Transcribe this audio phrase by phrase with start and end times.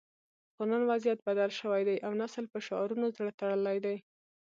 [0.53, 3.97] خو نن وضعیت بدل شوی دی او نسل په شعارونو زړه تړلی دی